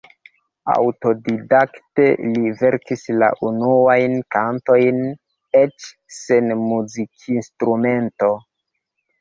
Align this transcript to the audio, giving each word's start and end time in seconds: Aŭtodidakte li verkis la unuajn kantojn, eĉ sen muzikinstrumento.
Aŭtodidakte 0.75 2.07
li 2.29 2.53
verkis 2.61 3.03
la 3.23 3.29
unuajn 3.49 4.17
kantojn, 4.37 4.99
eĉ 5.63 5.89
sen 6.23 6.51
muzikinstrumento. 6.65 8.33